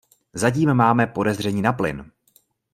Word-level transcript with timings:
Zatím 0.33 0.73
máme 0.73 1.07
podezření 1.07 1.61
na 1.61 1.73
plyn. 1.73 2.11